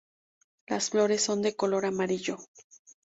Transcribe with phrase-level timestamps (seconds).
[0.65, 2.39] Las flores son de color amarillo.